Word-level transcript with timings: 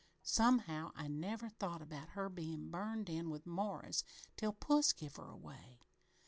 Somehow, 0.23 0.91
I 0.95 1.07
never 1.07 1.47
thought 1.47 1.79
about 1.83 2.09
her 2.17 2.27
bein' 2.27 2.71
burned 2.71 3.07
in 3.07 3.29
with 3.29 3.45
Morris 3.45 4.03
till 4.35 4.51
puss 4.51 4.93
give 4.93 5.17
her 5.17 5.29
away. 5.29 5.79